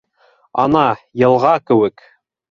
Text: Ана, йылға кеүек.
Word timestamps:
Ана, 0.63 0.85
йылға 1.23 1.51
кеүек. 1.73 2.05